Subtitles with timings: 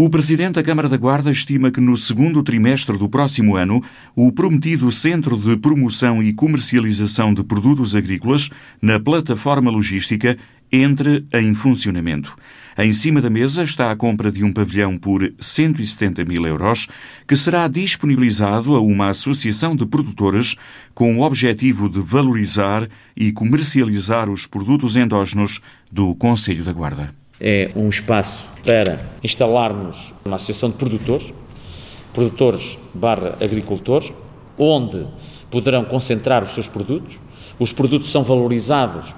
[0.00, 3.82] O Presidente da Câmara da Guarda estima que no segundo trimestre do próximo ano,
[4.14, 8.48] o prometido Centro de Promoção e Comercialização de Produtos Agrícolas,
[8.80, 10.38] na plataforma logística,
[10.70, 12.36] entre em funcionamento.
[12.78, 16.86] Em cima da mesa está a compra de um pavilhão por 170 mil euros,
[17.26, 20.54] que será disponibilizado a uma associação de produtores
[20.94, 25.60] com o objetivo de valorizar e comercializar os produtos endógenos
[25.90, 31.32] do Conselho da Guarda é um espaço para instalarmos uma associação de produtores,
[32.12, 34.12] produtores barra agricultores,
[34.58, 35.06] onde
[35.50, 37.18] poderão concentrar os seus produtos.
[37.58, 39.14] Os produtos são valorizados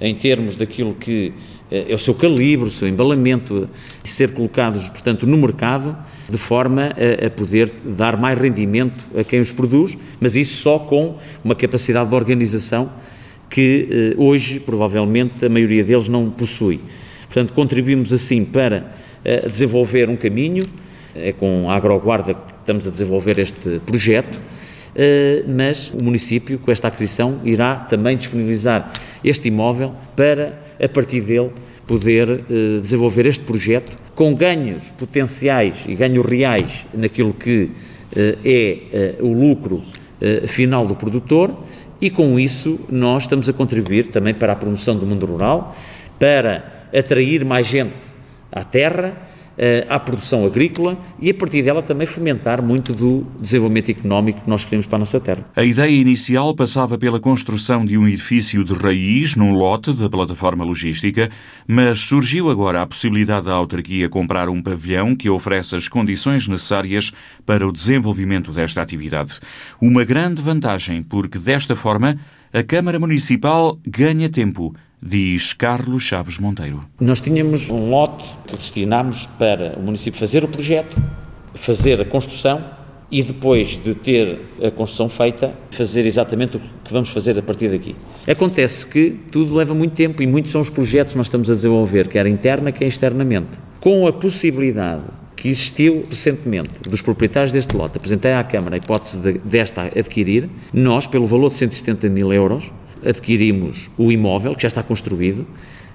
[0.00, 1.32] em termos daquilo que
[1.70, 3.68] eh, é o seu calibre, o seu embalamento,
[4.04, 5.96] ser colocados, portanto, no mercado,
[6.28, 10.78] de forma a, a, poder dar mais rendimento a quem os produz, mas isso só
[10.78, 12.90] com uma capacidade de organização
[13.50, 16.80] que eh, hoje, provavelmente, a maioria deles não possui.
[17.28, 18.90] Portanto, contribuímos assim para
[19.24, 20.64] uh, desenvolver um caminho,
[21.14, 26.72] é com a Agroguarda que estamos a desenvolver este projeto, uh, mas o município, com
[26.72, 31.50] esta aquisição, irá também disponibilizar este imóvel para, a partir dele,
[31.86, 37.70] poder uh, desenvolver este projeto com ganhos potenciais e ganhos reais naquilo que
[38.44, 39.82] é o lucro
[40.48, 41.54] final do produtor.
[42.00, 45.76] E com isso nós estamos a contribuir também para a promoção do mundo rural,
[46.18, 47.94] para atrair mais gente
[48.50, 49.28] à terra,
[49.60, 54.48] eh, à produção agrícola e a partir dela também fomentar muito do desenvolvimento económico que
[54.48, 55.44] nós queremos para a nossa terra.
[55.56, 60.64] A ideia inicial passava pela construção de um edifício de raiz num lote da plataforma
[60.64, 61.28] logística,
[61.66, 67.12] mas surgiu agora a possibilidade da autarquia comprar um pavilhão que oferece as condições necessárias
[67.44, 69.40] para o desenvolvimento desta atividade.
[69.82, 72.16] Uma grande vantagem, porque desta forma
[72.52, 74.72] a Câmara Municipal ganha tempo
[75.02, 76.84] diz Carlos Chaves Monteiro.
[77.00, 80.96] Nós tínhamos um lote que destinámos para o município fazer o projeto,
[81.54, 82.62] fazer a construção
[83.10, 87.70] e depois de ter a construção feita, fazer exatamente o que vamos fazer a partir
[87.70, 87.96] daqui.
[88.28, 91.54] Acontece que tudo leva muito tempo e muitos são os projetos que nós estamos a
[91.54, 93.50] desenvolver, quer interna, quer externamente.
[93.80, 99.18] Com a possibilidade que existiu recentemente dos proprietários deste lote, apresentei à Câmara a hipótese
[99.18, 102.70] de, desta adquirir, nós, pelo valor de 170 mil euros,
[103.04, 105.46] adquirimos o imóvel, que já está construído,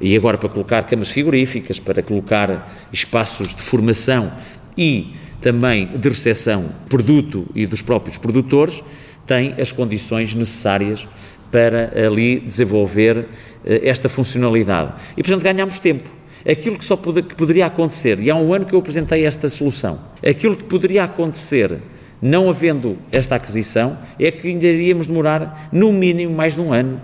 [0.00, 4.32] e agora para colocar camas frigoríficas, para colocar espaços de formação
[4.76, 8.82] e também de recepção produto e dos próprios produtores,
[9.26, 11.06] tem as condições necessárias
[11.50, 13.28] para ali desenvolver
[13.64, 14.92] eh, esta funcionalidade.
[15.16, 16.08] E, portanto, ganhamos tempo.
[16.46, 19.98] Aquilo que só que poderia acontecer, e há um ano que eu apresentei esta solução,
[20.26, 21.78] aquilo que poderia acontecer
[22.24, 26.98] não havendo esta aquisição, é que ainda iríamos demorar, no mínimo, mais de um ano,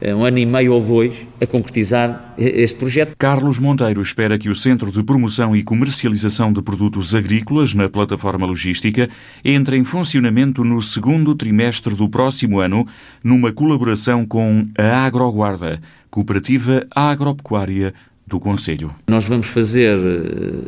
[0.00, 3.14] eh, um ano e meio ou dois, a concretizar este projeto.
[3.16, 8.44] Carlos Monteiro espera que o Centro de Promoção e Comercialização de Produtos Agrícolas na plataforma
[8.46, 9.08] logística
[9.44, 12.84] entre em funcionamento no segundo trimestre do próximo ano,
[13.22, 15.80] numa colaboração com a Agroguarda,
[16.10, 17.94] Cooperativa Agropecuária
[18.26, 18.92] do Conselho.
[19.06, 19.96] Nós vamos fazer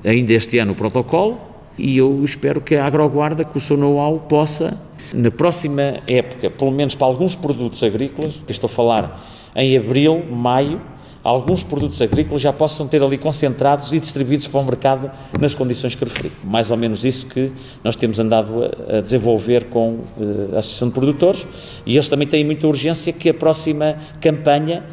[0.04, 1.40] eh, ainda este ano o protocolo,
[1.78, 4.78] e eu espero que a Agroguarda, com o seu know-how, possa,
[5.12, 9.20] na próxima época, pelo menos para alguns produtos agrícolas, que estou a falar
[9.54, 10.80] em abril, maio,
[11.22, 15.10] alguns produtos agrícolas já possam ter ali concentrados e distribuídos para o mercado
[15.40, 16.30] nas condições que referi.
[16.44, 17.50] Mais ou menos isso que
[17.82, 21.44] nós temos andado a, desenvolver com uh, a Associação de Produtores
[21.84, 24.84] e eles também têm muita urgência que a próxima campanha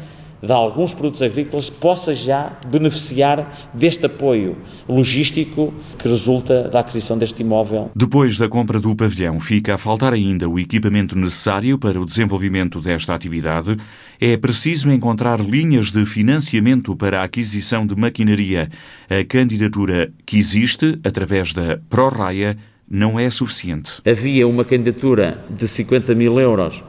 [0.44, 4.56] de alguns produtos agrícolas possa já beneficiar deste apoio
[4.88, 7.90] logístico que resulta da aquisição deste imóvel.
[7.96, 12.80] Depois da compra do pavilhão, fica a faltar ainda o equipamento necessário para o desenvolvimento
[12.80, 13.76] desta atividade.
[14.20, 18.68] É preciso encontrar linhas de financiamento para a aquisição de maquinaria.
[19.08, 22.56] A candidatura que existe, através da ProRaia,
[22.88, 24.02] não é suficiente.
[24.06, 26.84] Havia uma candidatura de 50 mil euros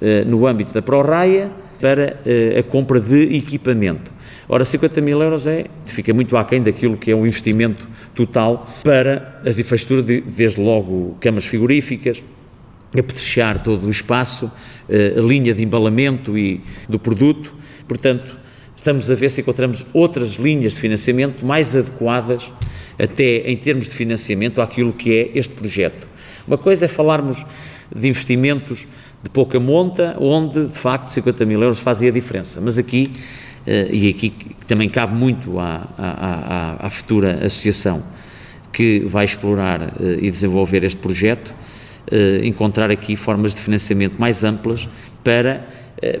[0.00, 4.10] eh, no âmbito da ProRaia para uh, a compra de equipamento.
[4.48, 9.40] Ora, 50 mil euros é, fica muito aquém daquilo que é o investimento total para
[9.44, 12.22] as infraestruturas, de, desde logo camas frigoríficas,
[12.92, 17.54] apetrechar todo o espaço, uh, a linha de embalamento e do produto.
[17.86, 18.36] Portanto,
[18.76, 22.50] estamos a ver se encontramos outras linhas de financiamento mais adequadas,
[22.98, 26.08] até em termos de financiamento, àquilo que é este projeto.
[26.46, 27.44] Uma coisa é falarmos
[27.94, 28.86] de investimentos
[29.22, 32.60] de pouca monta, onde de facto 50 mil euros fazia a diferença.
[32.60, 33.10] Mas aqui,
[33.66, 34.32] eh, e aqui
[34.66, 38.02] também cabe muito à, à, à futura associação
[38.72, 41.54] que vai explorar eh, e desenvolver este projeto,
[42.10, 44.88] eh, encontrar aqui formas de financiamento mais amplas
[45.24, 45.66] para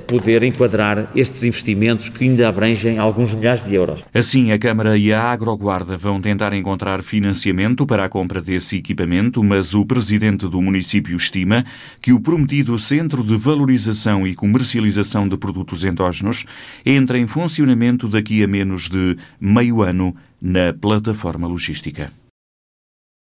[0.06, 4.02] poder enquadrar estes investimentos que ainda abrangem alguns milhares de euros.
[4.12, 9.42] Assim, a Câmara e a Agroguarda vão tentar encontrar financiamento para a compra desse equipamento,
[9.42, 11.64] mas o presidente do município estima
[12.00, 16.44] que o prometido Centro de Valorização e Comercialização de Produtos Endógenos
[16.84, 22.10] entra em funcionamento daqui a menos de meio ano na plataforma logística.